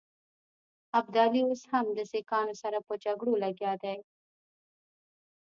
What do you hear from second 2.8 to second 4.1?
په جګړو لګیا دی.